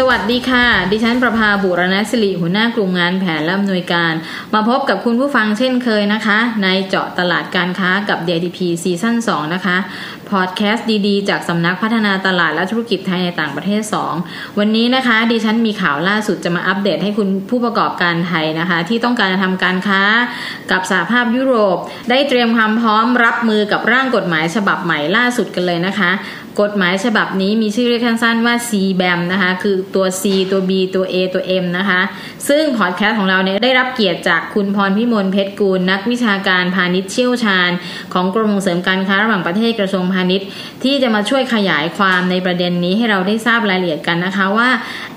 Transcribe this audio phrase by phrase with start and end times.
[0.00, 4.12] สวัสดีค่ะ ดิฉันประภาบุรณศิริหัวหน้ากลุ่มงานแผนและอำนวยการ
[4.54, 9.76] มาพบกับคุณผู้ฟังเช่นเคยนะคะ ในเจาะตลาดการค้ากับ DTP ซีซั่น2นะคะ
[10.32, 13.82] พอดแคสต์ดีๆ จากสำนักพัฒนาตลาดและธุรกิจไทยในต่างประเทศ
[14.20, 20.02] 2 วันนี้นะคะ ดิฉันมีข่าวล่าสุดจะมาอัปเดตให้คุณผู้ประกอบการไทยนะคะ ที่ต้องการจะทำการค้า
[20.70, 21.78] กับสหภาพยุโรป
[22.10, 26.12] ได้เตรียมความพร้อมรับมือกับร่างกฎหมายฉบับใหม่ล่าสุดกันเลยนะคะ
[26.64, 32.00] กฎหมายฉบับนี้มีชื่อเรียกสั้นๆว่า CBAM นะคะ คือตัว C ตัว B ตัว A ตัว M นะคะ
[32.48, 37.70] ซึ่งพอดแคสต์ของเราเนี่ยได้รับเกียรติจากคุณพรพิมลเพชรกูล นักวิชาการพาณิชย์เชี่ยวชาญ
[38.14, 40.46] ของกรมส่งเสริมการค้าระหว่างประเทศกระทรวงพาณิชย์
[40.84, 44.68] ที่จะมาช่วยขยายความในประเด็นนี้ให้เราได้ทราบรายละเอียดกันนะคะว่า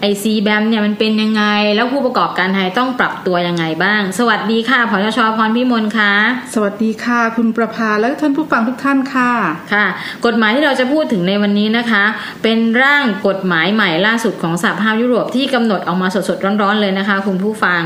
[0.02, 1.44] ไอ CBAM เนี่ยมันเป็นยังไง
[1.76, 6.14] แล้วผู้ประกอบการไทยต้องปรับตัวยังไงบ้าง สวัสดีค่ะพชชพรพิมลค่ะ
[6.54, 9.32] สวัสดีค่ะ คุณประภาและท่านผู้ฟังทุกท่านค่ะ
[9.74, 9.86] ค่ะ
[10.26, 12.04] กฎหมายที่เราจะพูดถึงในวันนี้นะคะ
[12.44, 17.82] เป็นร่างกฎหมายใหม่ล่าสุดของสหภาพยุโรปที่กำหนดออกมาสดๆร้อนๆเลยนะคะ คุณผู้ฟัง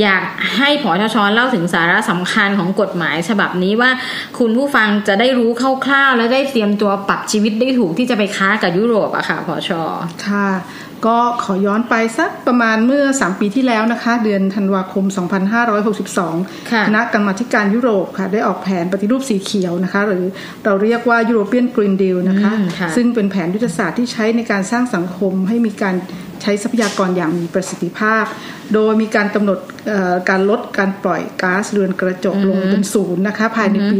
[0.00, 0.22] อยาก
[0.56, 3.90] ให้ผอชชเล่าถึงสาระสำคัญของกฎหมายฉบับนี้ว่า
[4.38, 5.50] คุณผู้ฟังจะได้รู้
[5.86, 9.70] คร่าวๆ และได้เตรียมตัวปรับชีวิตได้ถูกที่จะไปค้ากับยุโรปอะค่ะผอช
[10.26, 10.48] ค่ะ
[11.06, 15.04] ก็ขอย้อนไปสักประมาณเมื่อ 3 ปีที่แล้วนะคะ เดือนธันวาคม
[15.88, 20.24] 2562ค่ะคณะกรรมาธิการยุโรปค่ะ ได้ออกแผนปฏิรูปสีเขียวนะคะ หรือ
[20.64, 25.94] เราเรียกว่า European Green Deal นะคะอืมค่ะซึ่งเป็นแผนยุทธศาสตร์ที่ใช้ในการสร้างสังคมให้มีการ
[26.42, 28.24] ใช้ทรัพยากรอย่างมีประสิทธิภาพ
[28.74, 33.98] โดยมีการกำหนดเอ่อการลดการปล่อยก๊าซเรือนกระจกลงเป็นศูนย์นะคะภายในปี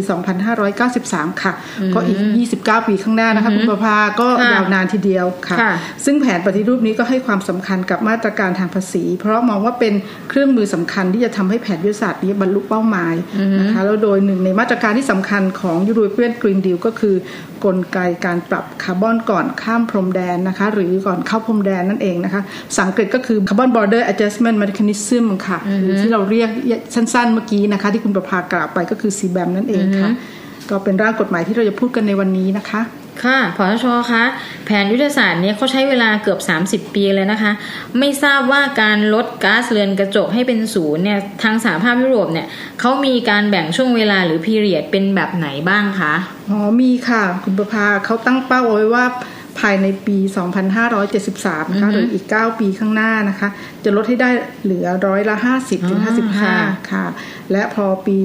[0.70, 1.52] 2593 ค่ะ
[1.94, 2.18] ก็อีก
[2.54, 5.72] 29 ปีข้างหน้านะคะคุณประภาก็ค่ะยาวนานทีเดียวค่ะค่ะ
[6.04, 9.94] ซึ่งแผนปฏิรูปนี้ก็ให้ความสำคัญกับมาตรการทางภาษี เพราะมองว่าเป็น
[10.28, 13.14] เครื่องมือสำคัญที่จะทำให้แผนยุทธศาสตร์นี้บรรลุเป้าหมาย
[13.60, 17.14] นะคะแล้วโดยหนึ่งในมาตรการที่สำคัญของยูโรเปียนกรีนดีลก็คือ
[17.64, 22.31] กลไกการปรับคาร์บอนก่อนข้ามพรมแดนนะคะ หรือก่อนเข้าพรมแดนนั่นเองนะคะ
[22.78, 26.50] สังเกตก็คือ Carbon Border Adjustment Mechanism ค่ะหรือที่เราเรียก
[26.94, 30.10] สั้นๆเมื่อกี้นะคะ ที่คุณประภากล่าวไปก็คือ CBAM นั่นเองค่ะ
[30.70, 32.82] ก็เป็นร่างกฎหมายที่เราจะพูดกันในวันนี้นะคะ
[33.24, 34.24] ค่ะผอชคะ
[34.64, 36.40] แผนยุทธศาสตร์เนี้เขาใช้เวลาเกือบ
[36.88, 37.52] 30 ปีเลยนะคะ
[37.98, 42.46] ไม่ทราบว่าการลดก๊าซเรือนกระจกให้เป็นศูนย์เนี่ยทางสหภาพยุโรปเนี่ย
[42.80, 46.14] เขามีการแบ่งช่วงเวลาหรือพีเรียดเป็นแบบไหนบ้างคะ
[46.50, 49.04] อ๋อมีค่ะ คุณประภาเขาตั้งเป้าเอาไว้ว่า
[49.60, 50.18] ภายในปี
[50.94, 53.48] 2573 นะคะหรืออีก 9 ปีข้างหน้านะคะ
[53.84, 54.30] จะลดให้ได้
[54.64, 57.04] เหลือร้อยละ 50ถึงอ๋อค่ะ55 ค่ะ
[57.52, 58.16] และพอปี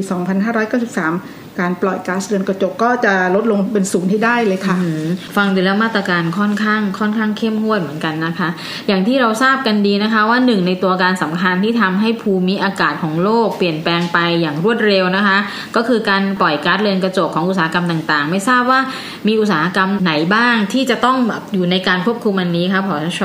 [0.58, 8.50] 2593 การปล่อยก๊าซเรือนกระจกก็จะลดลงเป็นศูนย์ให้ได้เลยค่ะอืมฟังดูแล้วมาตรการค่อนข้างค่อนข้างเข้มงวดเหมือนกันนะคะ
[8.88, 15.38] อย่างที่เราทราบกันดีนะคะ ว่าหนึ่งในตัวการสำคัญที่ทำให้ภูมิอากาศของโลกเปลี่ยนแปลงไปอย่างรวดเร็วนะคะ
[15.76, 18.80] ก็คือการปล่อยก๊าซเรือนกระจกของอุตสาหกรรมต่างๆ ไม่ทราบว่า
[19.28, 23.22] มีอุตสาหกรรมไหนบ้างที่จะต้องแบบอยู่ในการควบคุมอันนี้คะผอช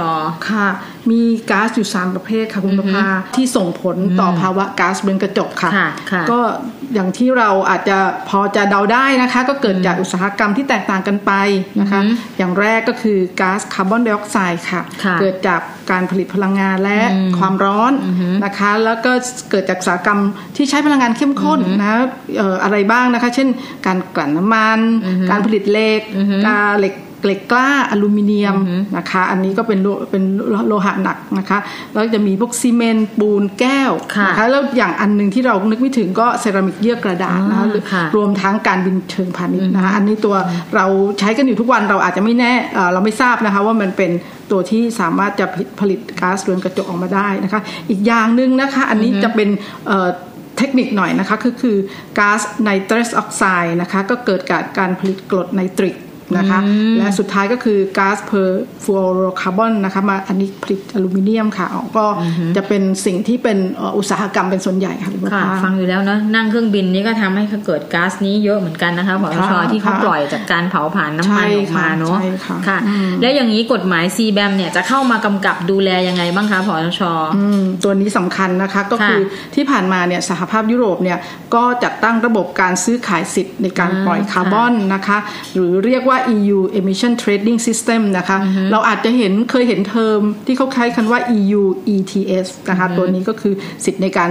[0.48, 0.66] ค่ะ
[1.10, 3.06] มีก๊าซอยู่3ประเภทค่ะคุณประภา
[3.36, 6.40] ที่ส่งผลต่อภาวะก๊าซเรือนกระจกค่ะค่ะค่ะก็
[6.94, 7.98] อย่างที่เราอาจจะ
[8.28, 11.32] พอจะเดาได้นะคะ ก็เกิดจากอุตสาหกรรมที่แตกต่างกันไป
[11.80, 15.60] นะคะอือฮึอย่างแรกก็คือก๊าซคาร์บอนไดออกไซด์ค่ะค่ะเกิดจาก
[15.90, 17.92] การผลิตพลังงานและอืมความร้อน
[18.44, 19.12] นะคะ แล้วก็
[19.50, 20.20] เกิดจากอุตสาหกรรม
[20.56, 21.94] ที่ใช้พลังงานเข้มข้นนะ
[22.36, 23.48] เอ่ออะไรบ้างนะคะ เช่น
[23.86, 24.78] การกลั่นน้ำมัน
[25.30, 26.00] การผลิตเหล็ก
[26.46, 26.94] การเหล็ก
[27.24, 28.56] เหล็กกล้าอลูมิเนียม
[28.96, 30.24] นะคะ อันนี้ก็เป็นโลเป็น
[30.66, 31.58] โลหะหนักนะคะ
[31.92, 40.36] แล้วจะมีพวกซีเมนต์ปูนแก้วค่ะนะคะแล้วอย่างอันหนึ่งที่เรานึกไม่ถึงก็เซรามิกเยื่อกระดาษนะคะอ่าหรือค่ะรวมทั้งการบินเชิงพาณิชย์นะคะอันนี้ตัว
[40.76, 40.86] เรา
[41.20, 44.10] ใช้กันอยู่ทุกวันเราอาจจะไม่แน่เอ่อเราไม่ทราบนะคะว่ามันเป็น
[44.50, 47.60] ตัวที่สามารถจะผลิตผลิตก๊าซเรือนกระจกออกมาได้นะคะ
[47.90, 49.48] อีกอย่างหนึ่งนะคะอันนี้จะเป็น
[49.88, 50.08] เอ่อ
[50.58, 51.76] เทคนิคหน่อยนะคะคือคือ
[52.18, 55.96] ก๊าซไนตรัสออกไซด์นะคะก็เกิดจากการผลิตกรดไนตริก
[56.38, 56.58] นะคะ
[56.98, 62.04] และสุดท้ายก็คือก๊าซเพอร์ฟลูออโรคาร์บอนนะคะมาอันนี้ผลิตอลูมิเนียมค่ะอ๋อก็
[62.56, 72.78] จะเป็นสิ่งที่เป็นเอ่ออุตสาหกรรมเป็นส่วนใหญ่ค่ะคุณประค่ะภาฟังอยู่แล้วเนอะนั่งเครื่องบินนี่ก็ทำให้เกิดก๊าซนี้เยอะเหมือนกันนะคะผอชค่ะที่เขาค่ะปล่อยจากการเผาผลาญน้ำมันใช่ออกมาเนาะใช่ค่ะค่ะ
[73.20, 77.02] แล้วอย่างนี้กฎหมาย CBAM เนี่ยจะเข้ามากำกับดูแลยังไงบ้างคะผอช
[77.36, 79.22] อืมตัวนี้สำคัญนะคะก็ค่ะคือ
[79.54, 81.18] ที่ผ่านมาเนี่ยสหภาพยุโรปเนี่ย
[81.54, 85.18] ก็จัดตั้งระบบการซื้อขายสิทธิ์ในการอ่าปล่อยคาร์บอนนะคะ
[85.52, 88.38] หรือเรียกว่า EU Emission Trading System นะคะ
[88.72, 91.62] เราอาจจะเห็นเคยเห็นเทอมที่เขาใช้คันว่า EU
[91.94, 93.54] ETS นะคะตัวนี้ก็คือ
[93.84, 94.30] สิทธิ์ในการ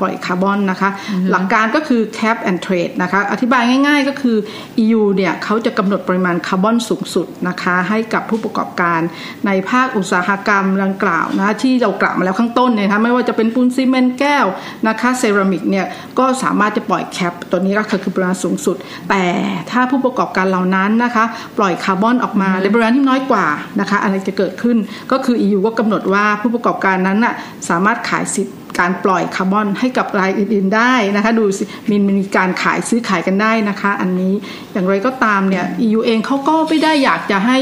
[0.00, 0.90] ปล่อยคาร์บอนนะคะ
[1.30, 4.36] หลักการก็คือ cap and trade นะคะ อธิบายง่ายๆก็คือ
[4.82, 9.00] EU เนี่ยเขาจะกำหนดปริมาณคาร์บอนสูงสุดนะคะ ให้กับผู้ประกอบการ
[9.46, 14.46] ในภาคอุตสาหกรรมดังกล่าวนะที่เรากล่าวมาแล้วข้างต้นเนี่ยนะคะไม่ว่าจะเป็นปูนซีเมนต์แก้ว
[14.88, 15.86] นะคะเซรามิกเนี่ย
[16.18, 18.76] ก็สามารถจะปล่อย cap ตัวนี้ก็คือปริมาณสูงสุด
[19.10, 19.24] แต่
[19.70, 21.21] ถ้าผู้ประกอบการเหล่านั้นนะคะ
[21.58, 23.46] ปล่อยคาร์บอนออกมาในปริมาณที่น้อยกว่า
[23.80, 24.76] นะคะอะไรจะเกิดขึ้น
[25.12, 27.34] ก็คือ EU ก็กำหนดว่าผู้ประกอบการนั้นน่ะ
[27.68, 34.32] สามารถขายสิทธิ์ การปล่อยคาร์บอนให้กับรายอื่นๆได้นะคะดูสิมีมีการขายซื้อขายกันได้นะคะ อันนี้
[34.72, 37.58] อย่างไรก็ตามเนี่ย EU เองเขาก็ไม่ได้อยากจะให้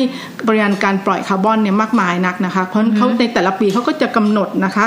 [0.47, 4.85] ปริมาณการปล่อยคาร์บอนเนี่ยมากมายนักนะคะเพราะเขาในแต่ละปีเขาก็จะกำหนดนะคะ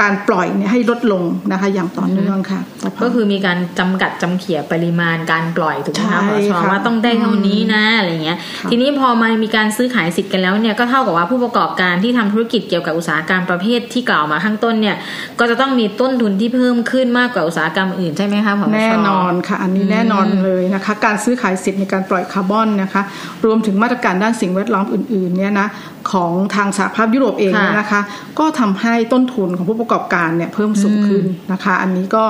[0.00, 1.22] การปล่อยเนี่ยให้ลดลง
[1.52, 2.60] นะคะอย่างต่อเนื่องค่ะ
[3.02, 6.22] ก็คือมีการจำกัดจำเขี่ยปริมาณการปล่อยถูกไหมคะ
[6.54, 8.38] พอว่าต้องได้เท่านี้นะอะไรเงี้ย
[8.70, 14.96] ทีนี้พอมันมีการซื้อขายสิทธิ์กันแล้วเนี่ยก็เท่ากับว่าผู้ประกอบการที่ทำธุรกิจเกี่ยวกับอุตสาหกรรมประเภทที่กล่าวมาข้างต้นเนี่ย
[15.38, 23.02] ก็จะต้องมีต้นทุนที่เพิ่มขึ้นมากกว่าอุตสาหกรรมอื่นใช่ไหมคะผอแน่นอนค่ะ อันนี้แน่นอนเลยนะคะ การซื้อขายสิทธิ์ในการปล่อยคาร์บอนนะคะ
[23.44, 25.68] รวมถึงมาตรการด้านสิ่งแวดล้อมอื่นๆเนี่ยนะ
[26.12, 28.00] ของทางสหภาพยุโรปเองนะคะ
[28.38, 32.24] ก็ทำให้ต้นทุนของผู้ประกอบการเนี่ยเพิ่มสูงขึ้นนะคะ อันนี้ก็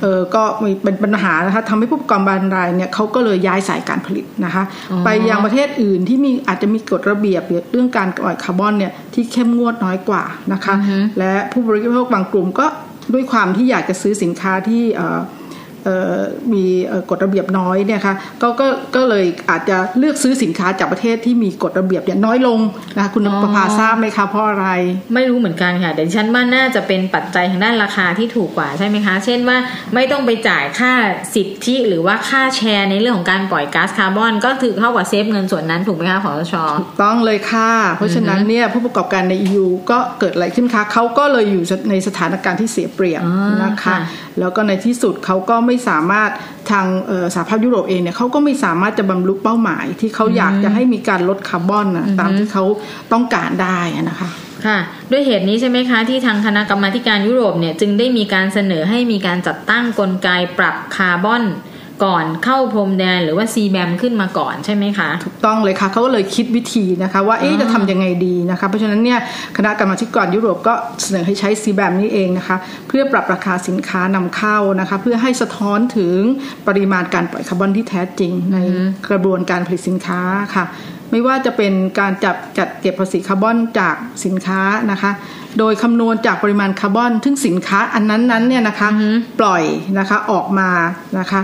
[0.00, 4.62] เออก็มีเป็นปัญหานะคะทำให้ผู้ประกอบการรายเนี่ยเขาก็เลยย้ายสายการผลิตนะคะ
[5.04, 7.42] ไปยังประเทศอื่นที่มีอาจจะมีกฎระเบียบ
[7.72, 10.74] เรื่องการปล่อยคาร์บอนเนี่ยที่เข้มงวดน้อยกว่านะคะ
[11.18, 12.66] และผู้บริโภคบางกลุ่มก็
[13.14, 14.82] ด้วยความที่อยากจะซื้อสินค้าที่
[16.52, 16.64] มี
[17.10, 22.58] กฎระเบียบน้อยเนี่ยค่ะก็ก็ก็เลยอาจจะเลือกซื้อสินค้าจากประเทศที่มีกฎระเบียบเนี่ยน้อยลง
[22.96, 24.68] นะคะคุณประภาทราบไหมคะเพราะอะไร
[25.14, 29.56] ไม่รู้เหมือนกันค่ะแต่ฉันว่าน่าจะเป็นปัจจัยทางด้านราคาที่ถูกกว่าใช่ไหมคะ เช่นว่า
[29.94, 30.92] ไม่ต้องไปจ่ายค่า
[31.34, 43.22] สิทธิหรือว่าค่าแชร์ในเรื่องของการปล่อยก๊าซคาร์บอน ก็ถือเข้ากับเซฟเงินส่วนนั้นถูกไหมคะขอชอถูกต้องเลยค่ะ เพราะฉะนั้นเนี่ยผู้ประกอบการใน EU ก็เกิดอะไรขึ้นคะเขาก็เลยอยู่ในสถานการณ์ที่เสียเปรียบ
[43.64, 43.96] นะคะ
[44.40, 46.30] แล้วก็ในที่สุดเขาก็ไม่สามารถ
[46.70, 46.86] ทาง
[47.34, 52.64] สหภาพยุโรปเองเนี่ยเขาก็ไม่สามารถจะบรรลุเป้าหมาย ที่เขาอยากจะให้มีการลดคาร์บอนนะตามที่เขา
[53.12, 53.78] ต้องการได้
[54.10, 54.28] นะคะ
[54.66, 54.78] ค่ะ
[55.10, 60.28] ด้วยเหตุนี้ใช่ไหมคะที่ทางคณะกรรมาการยุโรปเนี่ยจึงได้มีการเสนอให้มีการจัดตั้งกลไก
[60.58, 61.42] ปรับคาร์บอน
[62.04, 69.18] ก่อนเข้าพรมแดนหรือว่าซีแบมขึ้นมาก่อนใช่ไหมคะ ถูกต้องเลยค่ะเขาก็เลยคิดวิธีนะคะ ว่าเอ๊ะจะทำยังไงดีนะคะ เพราะฉะนั้นเนี่ย
[69.56, 72.56] คณะกรรมการยุโรปก็เสนอให้ใช้ซีแบมนี้เองนะคะ
[72.88, 76.16] เพื่อปรับราคาสินค้านำเข้านะคะ เพื่อให้สะท้อนถึง
[76.68, 78.58] ปริมาณการปล่อยคาร์บอนที่แท้จริงใน
[79.08, 80.20] กระบวนการผลิตสินค้า
[80.54, 80.64] ค่ะ
[81.12, 84.60] ไม่ว่าจะเป็นการจับจัดเก็บภาษีคาร์บอนจากสินค้า
[84.90, 85.10] นะคะ
[85.58, 88.88] โดยคำนวณจากปริมาณคาร์บอนซึ่งสินค้าอันนั้นนั้นเนี่ยนะคะ
[89.40, 89.62] ปล่อย
[89.98, 90.70] นะคะออกมา
[91.18, 91.40] นะคะ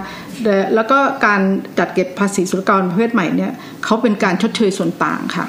[0.75, 1.41] แล้วก็การ
[1.79, 3.53] จัดเก็บภาษีสุลกรประเภทใหม่เนี่ย
[3.85, 5.47] เขาเป็นการชดเชยส่วนต่างค่ะ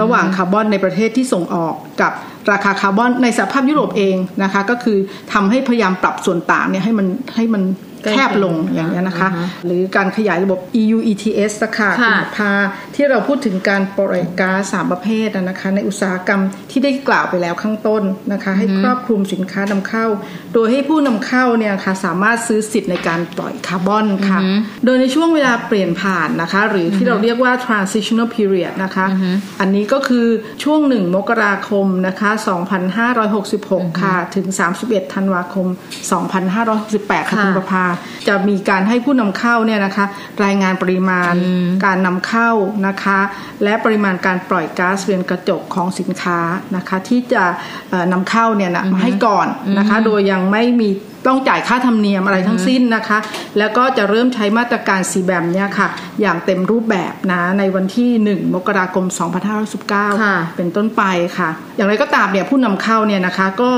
[0.00, 2.12] ระหว่างคาร์บอนในประเทศที่ส่งออกกับ
[2.52, 4.98] ราคาคาร์บอนในสหภาพยุโรปเองนะคะ ก็คือ
[5.32, 7.62] ทำให้พยายามปรับส่วนต่างเนี่ยให้มันให้มัน
[8.10, 9.28] แคบลงอย่างนี้นะคะ
[9.66, 12.52] หรือการขยายระบบ EU ETS ค่ะคุณพา
[12.94, 16.40] ที่เราพูดถึงการปล่อยก๊าซสามประเภทนะคะ ในอุตสาหกรรม
[16.70, 18.02] ที่ได้กล่าวไปแล้วข้างต้น
[18.32, 20.06] นะคะ ให้ครอบคลุมสินค้านำเข้า
[20.54, 24.38] โดยให้ผู้นำเข้าเนี่ยค่ะสามารถซื้อสิทธิ์ในการปล่อยคาร์บอนค่ะ
[24.84, 29.06] โดยในช่วงเวลาเปลี่ยนผ่านนะคะ หรือที่เราเรียกว่า transitional period นะคะ
[29.60, 30.26] อันนี้ก็คือ
[30.64, 32.30] ช่วงหนึ่งมกราคมนะคะ
[33.20, 34.46] 2566 ค่ะ ถึง
[34.80, 35.66] 31 ธันวาคม
[36.68, 37.86] 2568 ค่ะคุณประภา
[38.28, 40.06] จะมีการให้ผู้นำเข้าเนี่ยนะคะ
[40.44, 41.34] รายงานปริมาณ
[41.84, 42.50] การนำเข้า
[42.86, 43.20] นะคะ
[43.64, 46.40] และปริมาณการปล่อยก๊าซเรือนกระจกของสินค้า
[46.76, 47.44] นะคะที่จะ
[48.12, 49.46] นำเข้าเนี่ยนะมาให้ก่อน
[49.78, 50.90] นะคะ โดยยังไม่มี
[51.26, 53.18] ต้องจ่ายค่าธรรมเนียมอะไรทั้งสิ้นนะคะ
[53.58, 55.88] แล้วก็จะเริ่มใช้มาตรการซีแบมเนี่ยค่ะ
[56.20, 59.04] อย่างเต็มรูปแบบนะในวันที่ 1 มกราคม
[59.80, 61.02] 2519 เป็นต้นไป
[61.38, 63.70] ค่ะ อย่างไรก็ตามเนี่ยผู้นำเข้าเนี่ยนะคะก็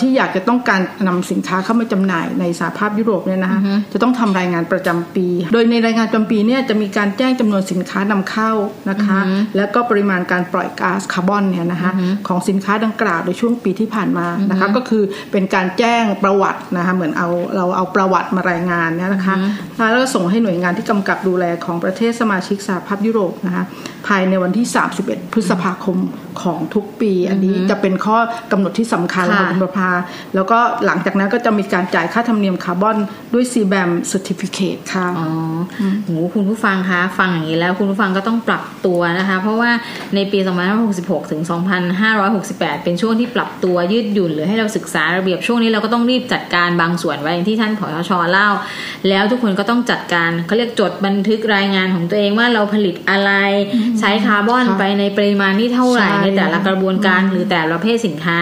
[0.00, 3.60] ที่อยากจะต้องการนำสินค้าเข้ามาจำหน่ายในสหภาพยุโรปเนี่ยนะคะ
[3.92, 8.50] จะต้องทำรายงานประจำปี โดยในรายงานประจำปีเนี่ยจะมีการแจ้งจำนวนสินค้านำเข้า
[8.90, 9.18] นะคะ
[9.56, 11.90] แล้วก็ปริมาณการปล่อยก๊าซคาร์บอนเนี่ยนะคะ
[12.28, 19.34] ของสินค้าดังกล่าวในช่วงปีที่ผ่านมานะคะก็คือเป็นการแจ้งประวัตินะคะเหมือนเอาเราเอาประวัติมารายงานเนี่ยนะคะ
[19.76, 23.64] แล้วก็ส่งให้หน่วยงานที่กำกับดูแลของประเทศสมาชิกสหภาพยุโรปนะคะ
[24.06, 24.66] ภายในวันที่
[24.98, 25.98] 31 พฤษภาคม
[26.42, 28.18] ของทุกปี อันนี้จะเป็นข้อ
[28.52, 29.90] กำหนดที่สำคัญค่ะค่ะคุณประภา
[30.34, 32.96] แล้วก็หลังจากนั้นก็จะมีการจ่ายค่าธรรมเนียมคาร์บอน
[33.34, 35.28] ด้วย CBAM Certificate ค่ะอ๋อ
[36.04, 39.70] โหคุณผู้ฟังคะฟังอย่างนี้แล้วคุณผู้ฟังก็ต้องปรับตัวนะคะ เพราะว่า
[40.14, 40.38] ในปี
[40.84, 41.42] 2566 ถึง
[42.12, 48.48] 2568 เป็นช่วงที่ปรับตัวยืดหยุ่นหรือให้เราศึกษาระเบียบช่วงนี้เราก็ต้องรีบจัดการบางส่วนไว้อย่างที่ท่านผอชเล่า
[49.08, 53.30] แล้วทุกคนก็ต้องจัดการเขาเรียกจดบันทึกรายงานของตัวเองว่าเราผลิตอะไร
[54.00, 58.38] ใช้คาร์บอนค่ะไปในปริมาณที่เท่าไหร่ใช่ในแต่ละกระบวนการหรือแต่ละประเภทสินค้า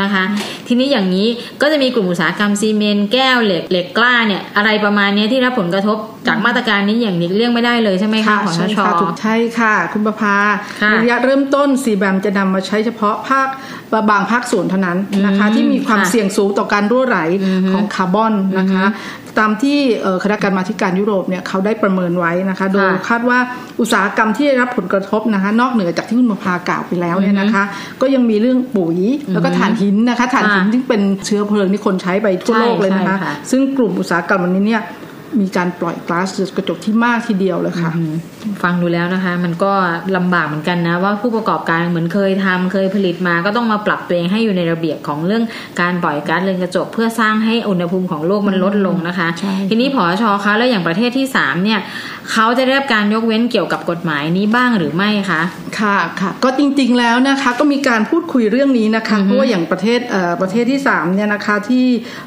[0.00, 0.24] นะคะ
[0.68, 1.28] ทีนี้อย่างนี้
[1.62, 5.96] ก็จะมีกลุ่มอุตสาหกรรมซีเมนต์แก้วเหล็กเหล็กกล้าเนี่ยอะไรประมาณเนี้ยที่รับผลกระทบ
[6.28, 10.36] จากมาตรการนี้อย่างหลีกเลี่ยงไม่ได้เลยใช่ไหมคะขอชใช่ชค่ะถูกใช่ค่ะ คุณประภา
[10.82, 13.48] ค่ะระยะเริ่มต้นซีแบมจะนำมาใช้เฉพาะภาค
[14.10, 17.18] บางภาคส่วนเท่านั้นนะคะอืมที่มีความค่ะเสี่ยงสูงต่อการรั่วไหล
[17.72, 18.84] ของคาร์บอนนะคะ
[19.38, 23.38] ตามที่เอ่อคณะกรรมาธิการยุโรปเนี่ยเขาได้ประเมินไว้นะคะ โดยคาดว่า
[23.80, 27.64] อุตสาหกรรมที่ได้รับผลกระทบนะคะ นอกเหนือจากที่คุณประภากล่าวไปแล้วเนี่ยนะคะ
[28.00, 28.98] ก็ยังมีเรื่องปุ๋ย
[29.32, 34.82] แล้วก็ถ่านหินนะคะถ่านหินค่ะที่เป็นเชื้อเพลิงที่คนใช้ไปทั่วใช่โลกเลยนะคะใช่ค่ะซึ่งกลุ่มอุตสาหกรรมอันนี้เนี่ย
[35.40, 37.92] มีการปล่อยก๊าซเรือนกระจกที่มากทีเดียวเลยค่ะ
[38.62, 39.72] ฟังดูแล้วนะคะ มันก็
[40.16, 45.44] ลำบากเหมือนกันนะ ว่าผู้ประกอบการเหมือนเคยทำเคยผลิตมา ก็ต้องมาปรับตัวเองให้อยู่ในระเบียบของเรื่อง
[45.80, 51.80] การปล่อยก๊าซเรือนกระจก เพื่อสร้างให้อุณหภูมิของโลกมันลดลงนะคะใช่ทีนี้ผอชคะแล้วอย่างประเทศที่สามเนี่ย
[52.32, 55.42] เขาจะได้รับการยกเว้นเกี่ยวกับกฎหมายนี้บ้างหรือไม่คะ
[55.80, 61.84] ค่ะค่ะ ก็จริงๆแล้วนะคะ ก็มีการพูดคุยเรื่องนี้นะคะเพราะว่าอย่างประเทศเอ่อประเทศที่3เนี่ยนะคะที่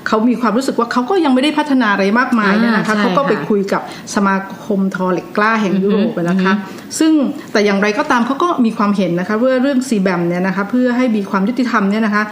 [0.08, 3.82] เขามีความรู้สึกว่าเขาก็ยังไม่ได้พัฒนาอะไรมากมายเนี่ยนะคะอ่าใช่เขาก็ไปค่ะคุยกับ
[4.16, 4.36] สมา
[4.66, 6.54] คมทอเหล็กกล้าแห่งยุโรปนะคะ
[7.00, 7.14] ซึ่ง
[7.52, 12.24] แต่อย่างไรก็ตามเขาก็มีความเห็นนะคะว่าเรื่องซีแบมเนี่ยนะคะเพื่อให้มีความยุติธรรมเนี่ยนะคะ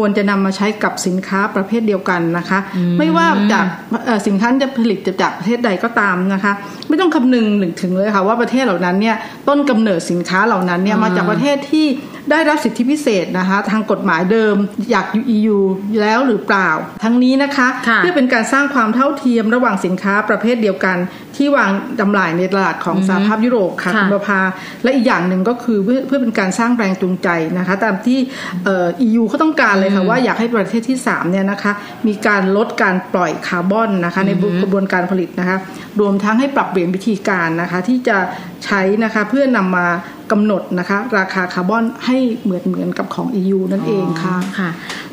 [0.00, 2.58] ควรจะนำมาใช้กับสินค้าประเภทเดียวกันนะคะ
[2.98, 3.66] ไม่ว่าจาก
[4.06, 6.52] เอ่อสินค้าจะผลิตจากประเทศใดก็ตามนะคะ
[6.88, 7.46] ไม่ต้องคำนึง
[7.80, 9.16] ถึงเลยค่ะว่าประเทศเหล่านั้นเนี่ย
[9.48, 11.86] ต้นกำเนิดสินค้าเหล่านั้นเนี่ยมาจากประเทศที่
[12.30, 14.54] ได้รับสิทธิพิเศษนะคะ ทางกฎหมายเดิม
[14.90, 15.58] อยาก EU
[16.00, 16.70] แล้วหรือเปล่า
[17.04, 20.96] ทั้งนี้นะคะค่ะเพื่อเป็นการสร้างความเท่าเทียมระหว่างสินค้าประเภทเดียวกัน
[21.36, 24.40] ที่วางจำหน่ายในตลาดของสหภาพยุโรปค่ะค่ะคุณประภา
[24.82, 27.28] และอีกอย่างหนึ่งก็คือเพื่อเพื่อเป็นการสร้างแรงจูงใจ
[27.58, 28.18] นะคะ ตามที่
[28.64, 31.72] เอ่อ EU เขาต้องการเลยค่ะว่าอยากให้ประเทศที่3เนี่ยนะคะ
[32.06, 34.30] มีการลดการปล่อยคาร์บอนนะคะใน
[34.62, 35.56] กระบวนการผลิตนะคะ
[36.00, 38.18] รวมทั้งให้ปรับเปลี่ยนวิธีการนะคะที่จะ
[38.64, 39.86] ใช้นะคะเพื่อนำมา
[40.32, 44.70] กำหนดนะคะราคาคาร์บอนให้เหมือนเหมือนกับของ EU นั่นเองค่ะค่ะ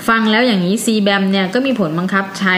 [0.08, 2.55] ฟังแล้วอย่างนี้ CBAM เนี่ยก็มีผลบังคับใช้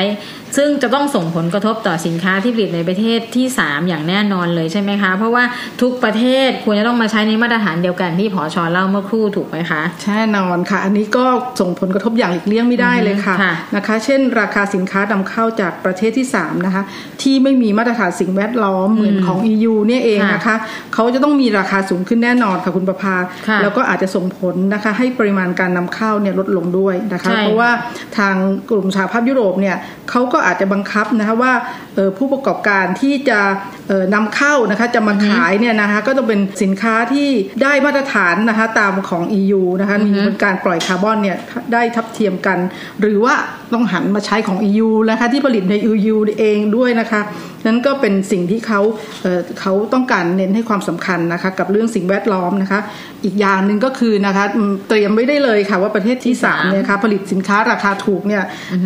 [0.58, 5.44] ซึ่งจะต้องส่งผลกระทบต่อสินค้าที่ผลิตในประเทศที่ 3 อย่างแน่นอนเลยใช่ไหมคะ เพราะว่า
[5.82, 11.26] ทุกประเทศควรจะต้องมาใช้ในมาตรฐานเดียวกันที่ผอชอเล่าเมื่อครู่ถูกไหมคะแน่นอนค่ะ อันนี้ก็
[11.60, 16.84] ส่งผลกระทบอย่างหลีกเลี่ยงไม่ได้เลยค่ะค่ะนะคะ เช่น ราคาสินค้านำเข้าจากประเทศที่ 3 นะคะ
[17.22, 20.56] ที่ไม่มีมาตรฐานสิ่งแวดล้อมเหมือนของ EU เนี่ยเองนะคะ
[20.94, 23.16] เขาจะต้องมีราคาสูงขึ้นแน่นอนค่ะคุณประภา
[23.48, 27.72] ค่ะแล้วก็อาจจะส่งผลนะคะ ให้ปริมาณการนำเข้าเนี่ยลดลงด้วยนะคะใช่เพราะว่า
[28.18, 28.36] ทาง
[28.70, 29.78] กลุ่มสหภาพยุโรปเนี่ย
[30.10, 31.54] เขาก็อาจจะบังคับนะคะว่า
[31.96, 33.40] เอ่อผู้ประกอบการที่จะ
[33.88, 37.30] เอ่อนำเข้านะคะจะมาขายเนี่ยนะคะก็ต้องเป็นสินค้าที่
[37.64, 41.38] ได้มาตรฐานนะคะตามของ EU นะคะมีการปล่อยคาร์บอนเนี่ย
[41.74, 42.58] ได้ทับเทียมกัน
[43.02, 43.36] หรือว่า
[43.74, 47.22] ต้องหันมาใช้ของ EU นะคะที่ผลิตใน EU เองด้วยนะคะ
[47.66, 48.82] นั้นก็เป็นสิ่งที่เขา
[49.22, 52.80] เอ่อเขาต้องการเน้นให้ความสำคัญนะคะกับเรื่องสิ่งแวดล้อมนะคะ
[53.26, 58.44] อีกอย่างหนึ่งก็คือนะคะอืมเตรียมไว้ได้เลยค่ะว่าประเทศที่สามเนี่ยนะคะผลิตสินค้าราคาถูกเนี่ย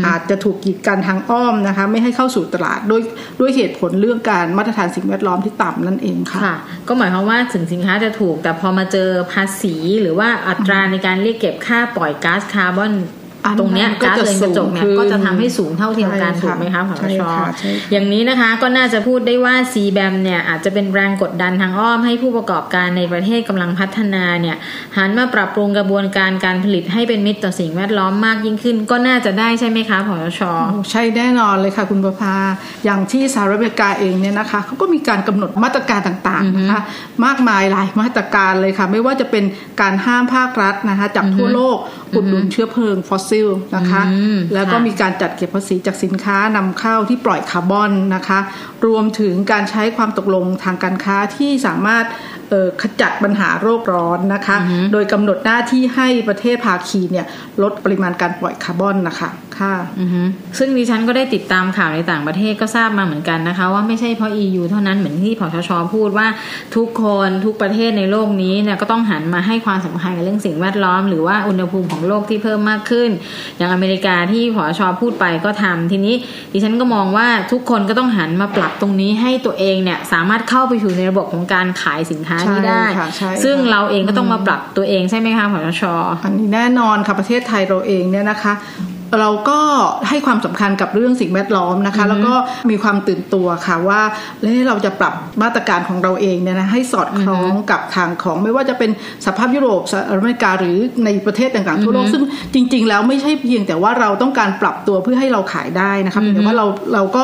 [0.07, 3.01] อาจจะถูกกีดกันทางอ้อมนะคะ ไม่ให้เข้าสู่ตลาดด้วย
[3.39, 6.55] ด้วยเหตุผลเรื่องการมาตรฐานสิ่งแวดล้อมที่ต่ำนั่นเองค่ะค่ะ
[6.87, 13.26] ก็หมายความว่าถึงสินค้าจะถูก แต่พอมาเจอภาษี หรือว่าอัตราในการเรียกเก็บค่าปล่อยก๊าซคาร์บอนอันนั้น
[13.59, 24.57] ตรงเนี้ยก็ก๊าซจะเรือนกระจกเนี่ยสูงขึ้นก็จะทำให้สูงเท่าเทียมกันใช่ค่ะถูกไหมคะผอใช่ชค่ะใช่ค่ะอย่างนี้นะคะก็น่าจะพูดได้ว่า CBAM เนี่ยอาจจะเป็นแรงกดดันทางอ้อมให้ผู้ประกอบการในประเทศกำลังพัฒนาเนี่ย
[24.97, 30.41] หันมาปรับปรุงกระบวนการการผลิตให้เป็นมิตรต่อสิ่งแวดล้อมมากยิ่งขึ้น ก็น่าจะได้ใช่ไหมคะผอช
[30.91, 32.35] ใช่แน่นอนเลยค่ะคุณประภา
[32.85, 36.81] อย่างที่สหรัฐอเมริกาเองเนี่ยนะคะเขาก็มีการกำหนดมาตรการต่างๆนะคะ
[37.25, 39.43] มากมายหลายมาตรการเลยค่ะ ไม่ว่าจะเป็น
[39.81, 41.77] การห้ามภาครัฐนะคะจากทั่วโลก
[42.15, 43.36] อุดหนุนเชื้อเพลิงฟอสซิล
[43.75, 48.39] นะคะอืมแล้วก็ค่ะมีการจัดเก็บภาษีจากสินค้านำเข้าที่ปล่อยคาร์บอนนะคะ
[48.85, 52.05] รวมถึงการใช้ความตกลงทางการค้าที่สามารถ
[52.46, 52.46] เอ่อ
[52.81, 54.57] ขจัดปัญหาโลกร้อนนะคะ
[54.93, 57.25] โดยกำหนดหน้าที่ให้ประเทศภาคีเนี่ย
[57.63, 60.21] ลดปริมาณการปล่อยคาร์บอนนะคะค่ะอือฮึ
[60.57, 66.27] ซึ่งดิฉันก็ได้ติดตามข่าวในต่างประเทศก็ทราบมาเหมือนกันนะคะ ว่าไม่ใช่เพราะ EU เท่านั้นเหมือนที่ผอชชพูดว่า
[66.75, 73.09] ทุกคนทุกประเทศในโลกนี้เนี่ยก็ต้องหันมาให้ความสำคัญกับเรื่องสิ่งแวดล้อม หรือว่าอุณหภูมิของโลกที่เพิ่มมากขึ้น
[73.57, 76.15] อย่างอเมริกาที่ผอชพูดไปก็ทำทีนี้
[76.53, 85.83] ดิฉันก็มองว่าทุกคนก็ต้องหันมาปรับตรงนี้ให้ตัวเองเนี่ยสามารถเข้าไปอยู่ในระบบของการขายสินค้าานี้ได้ใช่ค่ะใช่ค่ะซึ่งเราเองก็ต้องมาปรับตัวเองใช่ไหมคะผอช
[86.23, 88.55] อันนี้แน่นอนค่ะประเทศไทยเราเองเนี่ยนะคะ
[89.19, 89.59] เราก็
[90.09, 92.33] ให้ความสำคัญกับเรื่องสิ่งแวดล้อมนะคะ แล้วก็
[92.69, 94.01] มีความตื่นตัวค่ะว่า
[94.41, 98.91] เอ๊ะเราจะปรับมาตรการของเราเองเนี่ยนะให้สอดคล้องกับทางของไม่ว่าจะเป็น
[99.23, 107.23] สหภาพยุโรปสหรัฐอเมริกาหรือในประเทศต่างๆทั่วโลกซึ่งจริง ๆ แล้วไม่ใช่เพียงแต่ว่าเราต้องการปรับตัวเพื่อให้เราขายได้นะคะเพียงแต่ว่าเราเราก็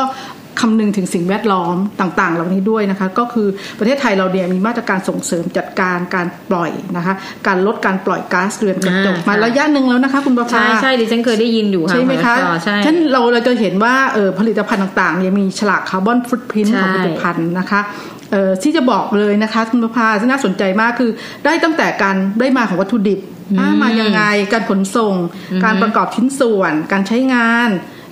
[0.59, 3.47] คำนึงถึงสิ่งแวดล้อมต่างๆ เหล่านี้ด้วยนะคะ ก็คือ
[3.79, 7.13] ประเทศไทยเราเนี่ยมีมาตรการส่งเสริมจัดการการปล่อยนะคะ
[7.47, 17.81] การลดการปล่อยก๊าซเรือนกระจกอ่ามาค่ะระยะหนึ่งแล้วนะคะ คุณประภาใช่ใช่ดิฉันเคยได้ยินอยู่ค่ะใช่ไหมคะผอใช่ฉะนั้นเราเราจะเห็นว่าเออผลิตภัณฑ์ต่างๆเนี่ยมีฉลากคาร์บอนฟุตพิ้นใช่ของผลิตภัณฑ์นะคะ
[18.31, 21.11] เออที่จะบอกเลยนะคะคุณประภาที่น่าสนใจมากคือ
[21.45, 23.19] ได้ตั้งแต่การได้มาของวัตถุดิบ
[23.59, 24.21] อ่ามายังไง
[24.53, 25.15] การขนส่ง
[25.63, 27.69] การประกอบชิ้นส่วน การใช้งาน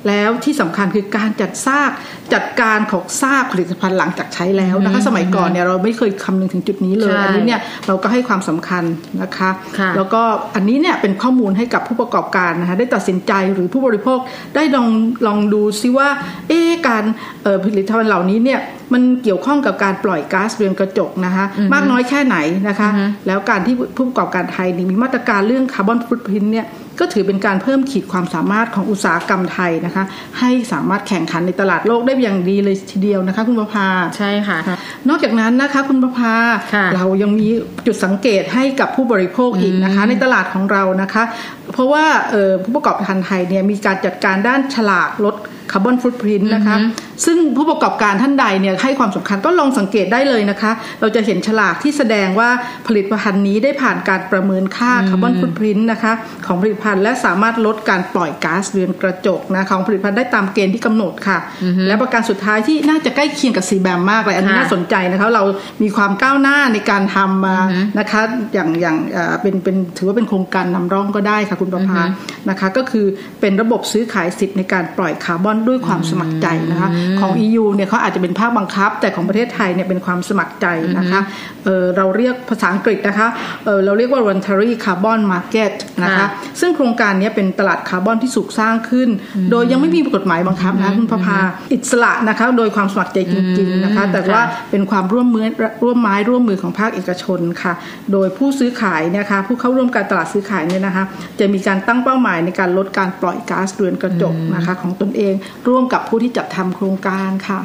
[0.08, 1.92] แล้วที่สำคัญคือการจัดซาก
[2.34, 8.84] จัดการของซากผลิตภัณฑ์หลังจากใช้แล้วนะคะสมัยก่อนเนี่ยเราไม่เคยคำนึงถึงจุดนี้เลยใช่อันนี้เนี่ยเราก็ให้ความสำคัญ
[9.22, 10.22] นะคะค่ะแล้วก็
[10.56, 14.20] อันนี้เนี่ยเป็นข้อมูลให้กับผู้ประกอบการนะคะได้ตัดสินใจหรือผู้บริโภค
[14.56, 14.90] ได้ลอง
[15.28, 16.10] ลองดูซิว่า
[16.48, 17.04] เอ๊ะการ
[17.44, 18.62] เอ่อผลิตภัณฑ์เหล่านี้เนี่ย
[18.94, 22.90] มันเกี่ยวข้องกับการปล่อยก๊าซเรือนกระจกนะคะ มากน้อยแค่ไหนนะคะ
[23.28, 26.68] แล้วการที่ผู้ประกอบการไทยนี่มีมาตรการเรื่องคาร์บอนฟุตพิ้นเนี่ย
[27.00, 30.04] ก็ถือเป็นการเพิ่มขีดความสามารถของอุตสาหกรรมไทยนะคะ
[30.40, 34.58] ให้สามารถแข่งขันในตลาดโลกได้อย่างดีเลยทีเดียวนะคะคุณประภาใช่ค่ะ
[35.10, 36.34] นอกจากนั้นนะคะคุณประภา
[36.74, 37.48] ค่ะเรายังมี
[37.86, 41.24] จุดสังเกตให้กับผู้บริโภคอีกนะคะ ในตลาดของเรานะคะ
[41.74, 45.36] เพราะว่าเอ่อผู้ประกอบการไทยเนี่ยมีการจัดการด้านฉลากลด
[45.72, 46.76] คาร์บอนฟุตพิ้นนะคะ
[47.26, 52.50] ซึ่งผู้ประกอบการท่านใดเนี่ยให้ความสำคัญก็ลองสังเกตได้เลยนะคะ เราจะเห็นฉลากที่แสดงว่า
[52.88, 56.14] ผลิตภัณฑ์นี้ได้ผ่านการประเมินค่าคาร์บอนฟุตพิ้นนะคะ
[56.46, 61.38] ของผลิตภัณฑ์และสามารถลดการปล่อยก๊าซเรือนกระจกนะของผลิตภัณฑ์ได้ตามเกณฑ์ที่กำหนดค่ะ
[61.88, 65.44] และประการสุดท้ายที่น่าจะใกล้เคียงกับ CBAM มากเลยอันนี้ค่ะน่าสนใจนะคะเรา
[65.84, 67.58] มีความก้าวหน้าในการทำมา
[68.00, 68.22] นะคะ
[68.54, 72.02] อย่างอย่างเอ่อเป็นเป็นถือว่าเป็นโครงการนำร่องก็ได้ค่ะคุณประภา
[72.50, 73.06] นะคะ ก็คือ
[73.42, 80.66] เป็นระบบซื้อขายสิทธิ์ในการปล่อยคาร์บอนด้วยความสมัครใจนะคะของ EU เนี่ยเขาอาจจะเป็นภาคบังคับ แต่ของประเทศไทยเนี่ยเป็นความสมัครใจ
[80.98, 81.20] นะคะ
[81.64, 83.28] เอ่อเราเรียกภาษาอังกฤษนะคะ
[83.66, 85.72] เอ่อเราเรียกว่า voluntary carbon market
[86.04, 86.28] นะคะค่ะ
[86.60, 89.10] ซึ่งโครงการเนี้เป็นตลาดคาร์บอนที่ถูกสร้างขึ้น
[89.52, 91.38] โดยยังไม่มีกฎหมายบังคับนะคะคุณประภา
[91.74, 95.44] อิสระนะคะโดยความสมัครใจจริงๆนะคะแต่ว่าค่ะเป็นความร่วมมือ
[95.84, 97.74] ร่วมไม้ร่วมมือของภาคเอกชนค่ะ
[98.12, 101.04] โดยผู้ซื้อขายเนยนะคะผู้เข้าร่วมการตลาดซื้อขายเนี่ยนะคะ
[101.40, 105.34] จะมีการตั้งเป้าหมายในการลดการปล่อยก๊าซเรือนกระจกนะคะของตนเอง
[105.68, 107.62] ร่วมกับผู้ที่จัดทำโครงการค่ะ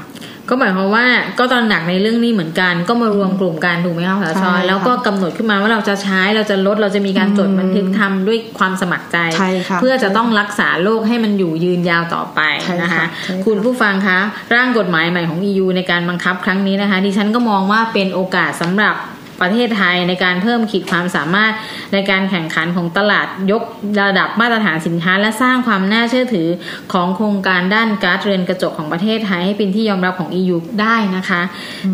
[0.48, 1.06] ก็หมายความว่า
[1.38, 14.18] ก็ตระหนักในเรื่องนี้เหมือนกัน ก็มารวมกลุ่มกันถูกไหมคะผอใช่ชค่ะแล้วก็กำหนดขึ้นมาว่าเราจะใช้เราจะลดเราจะมีการจดบันทึกทำด้วยความสมัครใจใช่ค่ะเพื่อจะต้องรักษาโลกให้มันอยู่ยืนยาวต่อไปใช่ค่ะนะคะใช่ค่ะคุณผู้ฟังคะ
[14.54, 18.94] ร่างกฎหมายใหม่ของ EU ในการบังคับครั้งนี้นะคะดิฉันก็มองว่าเป็นโอกาสสำหรับ
[19.40, 21.52] ประเทศไทยในการเพิ่มขีดความสามารถ
[21.92, 23.62] ในการแข่งขันของตลาดยก
[24.02, 26.48] ระดับมาตรฐานสินค้า และสร้างความน่าเชื่อถือ
[26.92, 31.42] ของโครงการด้านก๊าซเรือนกระจกของประเทศไทยให้เป็นที่ยอมรับของ EU ได้นะคะ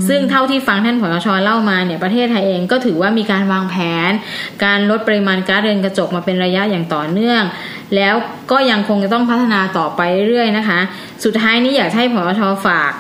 [0.09, 3.75] ซึ่งเท่าที่ฟังท่านผอชเล่ามาเนี่ยประเทศไทยเองก็ถือว่ามีการวางแผ
[4.11, 4.13] น
[4.65, 7.43] การลดปริมาณก๊าซเรือนกระจกมาเป็นระยะอย่างต่อเนื่อง
[7.97, 8.15] แล้ว
[8.51, 10.81] ก็ยังคงจะต้องพัฒนาต่อไปเรื่อยๆนะคะ
[11.25, 12.93] สุดท้ายนี้อยากให้ผอชฝาก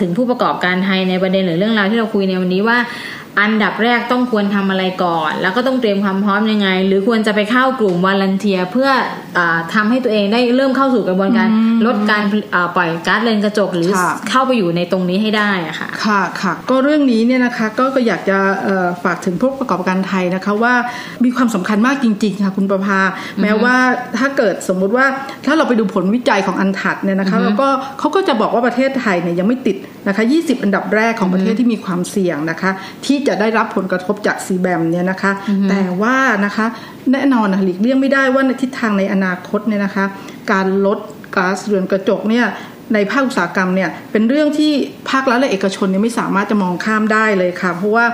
[0.00, 2.78] ถึงผู้ประกอบการไทยในประเด็นหรือเรื่องราวที่เราคุยในวันนี้ว่า
[3.40, 8.90] อันดับแรกต้องควรทำอะไรก่อน แล้วก็ต้องเตรียมความพร้อมยังไง หรือควรจะไปเข้ากลุ่มวอลันเทียเพื่อ
[9.38, 11.48] อาทำให้ตัวเองได้เริ่มเข้าสู่กระบวนการ
[11.86, 12.22] ลดการ
[12.54, 20.74] อ่าปล่อยก๊าซเรือนกระจกหรือค่ะเข้าไปอยู่ในตรงนี้ให้ได้อะค่ะค่ะค่ะก็เรื่องนี้เนี่ยนะคะก็ก็อยากจะเอ่อฝากถึงผู้ประกอบการไทยนะคะว่า
[21.24, 23.00] มีความสำคัญมากจริง ๆ ค่ะคุณประภา
[23.42, 23.76] แม้ว่า
[24.18, 25.06] ถ้าเกิดสมมุติว่า
[25.46, 29.76] ถ้าเราไปดูผลวิจัยของอันทัดเนี่ยนะคะแล้วก็เขาก็จะบอกว่าประเทศไทยเนี่ยยังไม่ติด
[30.08, 32.70] นะคะ20 อันดับแรกของประเทศที่มีความเสี่ยงนะคะ
[33.06, 35.32] ที่จะได้รับผลกระทบจากซีแบมเนี่ยนะคะ
[35.70, 36.66] แต่ว่านะคะ
[37.12, 40.04] แน่นอนนะหลีกเลี่ยงไม่ได้ว่าในทิศทางในอนาคตเนี่ยนะคะ
[40.52, 40.98] การลด
[41.36, 42.46] ก๊าซเรือนกระจกเนี่ย
[42.94, 44.72] ในภาคอุตสาหกรรมเนี่ยเป็นเรื่องที่
[45.10, 48.04] ภาครัฐและเอกชนเนี่ยไม่สามารถจะมองข้ามได้เลยค่ะ เพราะว่า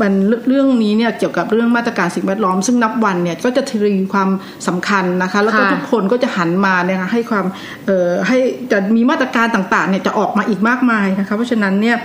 [0.00, 0.12] มัน
[0.48, 4.28] เรื่องนี้เนี่ยเกี่ยวกับเรื่องมาตรการสิ่งแวดล้อม ซึ่งนับวันเนี่ยก็จะทวีความ
[4.68, 7.46] สำคัญนะคะ แล้วก็ค่ะทุกคนก็จะหันมาเนี่ยนะคะให้ความ
[7.86, 8.38] เอ่อให้
[8.72, 11.96] จะมีมาตรการต่างๆเนี่ยจะออกมาอีกมากมายนะคะ เพราะฉะนั้นเนี่ย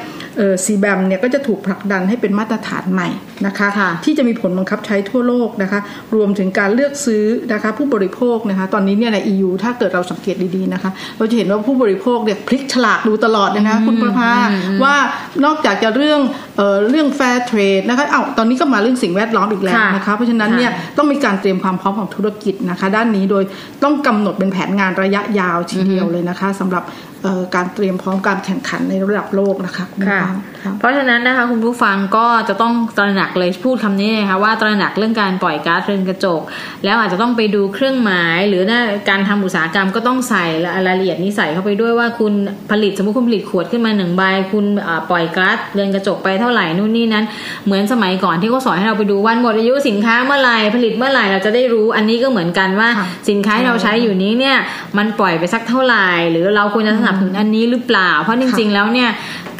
[0.65, 3.09] ซีแบมเนี่ยก็จะถูกผลักดันให้เป็นมาตรฐานใหม่
[3.45, 5.79] นะคะค่ะที่จะมีผลบังคับใช้ทั่วโลกนะคะ
[6.15, 14.31] รวมถึงการเลือกซื้อนะคะผู้บริโภคนะคะตอนนี้เนี่ยใน EU ถ้าเกิดเราสังเกตดีๆนะคะเราจะเห็นว่าผู้บริโภคเนี่ยพลิกฉลากดูตลอดเลยนะคะคุณประภา
[14.83, 14.95] ว่า
[15.45, 16.21] นอกจากจะเรื่อง
[16.57, 23.43] เอ่อเรื่อง fair trade นะคะเอ้าตอนนี้ก็มาเรื่องสิ่งแวดล้อมอีกแล้วค่ะนะคะเพราะฉะนั้นเนี่ยต้องมีการเตรียมความพร้อมของธุรกิจนะคะ ด้านนี้โดย
[23.83, 26.83] ต้องกำหนดเป็นแผนงานระยะยาวทีเดียวเลยนะคะสำหรับ
[27.55, 30.21] การเตรียมพร้อมการแข่งขันในระดับโลกนะคะค่ะ
[30.79, 36.41] เพราะฉะนั้นนะคะคุณผู้ฟังก็จะต้องตระหนักเลยพูดคำนี้นะคะว่าตระหนักเรื่องการปล่อยก๊าซเรือนกระจก
[36.83, 38.63] แล้วอาจจะต้องไปดูเครื่องหมาย หรือ
[39.09, 40.45] การทำอุตสาหกรรมก็ต้องใส่
[40.87, 42.33] รายละเอียดนี้ใส่เข้าไปด้วยว่าคุณ
[42.71, 44.65] ผลิตสมมติคุณผลิตขวดขึ้นมาหนึ่งใบคุณ
[45.09, 47.25] ปล่อยก๊าซเรือนกระจกไปเท่าไหร่นู่นนี่นั้น
[47.65, 52.89] เหมือนสมัยก่อนที่เขาสอนให้เราไปดูวันหมดอายุสินค้าเมื่อไหร่ผลิตเมื่อไหร่เราจะได้รู้ อันนี้ก็เหมือนกันว่า
[53.29, 54.57] สินค้าที่เราใช้อยู่นี้เนี่ย
[54.97, 59.09] มันปล่อยไปสักเท่าไหร่หรือเราควรจะสนับสนุนอันนี้หรือเปล่า เพราะจริงๆแล้วเนี่ย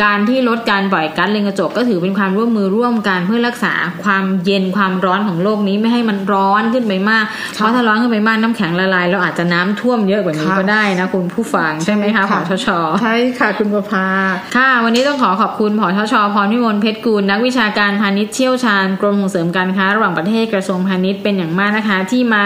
[0.04, 12.68] การที่ลดการปล่อยก๊าซเรือนกระจกก็ถือเป็นความร่วมมือร่วมกันเพื่อรักษาความเย็นความร้อนของโลกนี้ไม่ให้มันร้อนขึ้นไปมาก เพราะถ้าร้อนขึ้นไปมากน้ำแข็งละลายเราอาจจะน้ำท่วมเยอะกว่านี้ก็ได้นะคุณผู้ฟังใช่ไหมคะผอชช
[13.02, 14.08] ใช่ค่ะคุณประภา
[14.56, 22.44] ค่ะ วันนี้ต้องขอขอบคุณผอชชพรพิมลเพชรกูลนักวิชาการพาณิชย์เชี่ยวชาญกรมส่งเสริมการค้าระหว่างประเทศกระทรวงพาณิชย์เป็นอย่างมากนะคะ ที่มา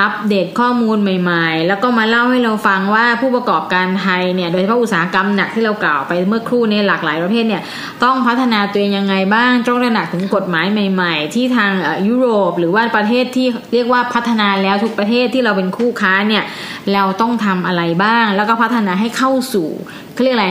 [0.00, 7.62] อัปเดตข้อมูลใหม่ๆ แล้วก็มาเล่าให้เราฟังว่าผู้ประกอบการไทยเนี่ยโดยเฉพาะอุตสาหกรรมหนักที่เรากล่าวไปเมื่อครู่ในหลากหลายประเภทเนี่ย
[8.04, 11.72] ต้องพัฒนาตัวเองยังไงบ้างต้องระหนักถึงกฎหมายใหม่ ๆ ที่ทาง
[12.08, 16.44] ยุโรป หรือว่าประเทศที่เรียกว่าพัฒนาแล้วทุกประเทศที่เราเป็นคู่ค้าเนี่ย
[16.94, 19.68] เราต้องทำอะไรบ้าง แล้วก็พัฒนาให้เข้าสู่
[20.14, 20.48] เขาเรียกอะไร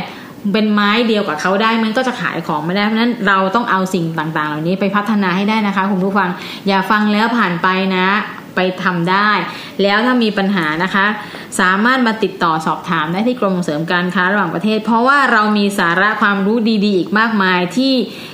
[0.54, 6.30] เป็นไม้เดียวกับเขาได้มันก็จะขายของไม่ได้เพราะนั้นเราต้องเอาสิ่งต่างๆ เหล่านี้ไปพัฒนาให้ได้นะคะคุณผู้ฟัง
[6.67, 8.08] อย่าฟังแล้วผ่านไปนะ
[8.55, 9.29] ไปทำได้
[9.81, 11.05] แล้วถ้ามีปัญหานะคะ
[11.59, 17.93] สามารถมาติดต่อสอบถามได้ที่กรมส่งเสริมการค้าระหว่างประเทศ เพราะว่าเรามีสาระความรู้ดีๆ อีกมากมายที่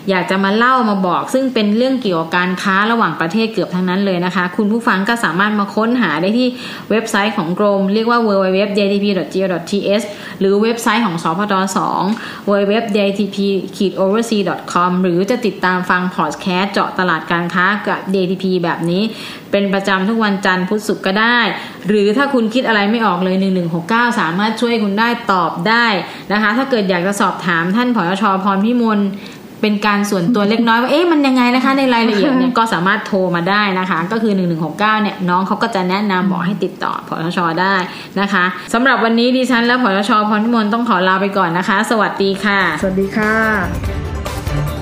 [0.09, 6.47] อยากจะมาเล่ามาบอก ซึ่งเป็นเรื่องเกี่ยวกับการค้าระหว่างประเทศเกือบทั้งนั้นเลยนะคะ คุณผู้ฟังก็สามารถมาค้นหาได้ที่
[6.89, 10.05] เว็บไซต์ของกรม เรียกว่า www.jtp.go.th
[10.39, 11.53] หรือเว็บไซต์ของสพท
[12.01, 19.01] 2 www.jtp-oversea.com หรือจะติดตามฟังพอดแคสต์เจาะตลาดการค้ากับ JTP แบบนี้
[19.51, 21.39] เป็นประจำทุกวันจันทร์พุธศุกร์ก็ได้
[21.87, 23.35] หรือถ้าคุณคิดอะไรไม่ออกเลย
[23.77, 25.85] 1169 สามารถช่วยคุณได้ตอบได้
[26.33, 28.99] นะคะ ถ้าเกิดอยากจะสอบถามท่านผอชพรพิมล
[29.61, 37.75] เป็นการส่วนตัวเล็กน้อยว่าเอ๊ะมันยังไงนะคะ ในรายละเอียดเนี่ยก็สามารถโทรมาได้นะคะ ก็คือ 1169 เนี่ยน้องเขาก็จะแนะนำบอกให้ติดต่อผอชได้
[38.19, 44.10] นะคะสำหรับวันนี้ดิฉันและผอชพรพิมลต้องขอลาไปก่อนนะคะ สวัสดีค่ะ สวัสดีค่ะ